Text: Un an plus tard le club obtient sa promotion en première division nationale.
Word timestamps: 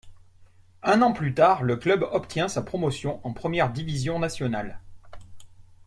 Un 0.81 1.03
an 1.03 1.13
plus 1.13 1.31
tard 1.35 1.61
le 1.61 1.77
club 1.77 2.01
obtient 2.11 2.47
sa 2.47 2.63
promotion 2.63 3.21
en 3.23 3.33
première 3.33 3.71
division 3.71 4.17
nationale. 4.17 4.79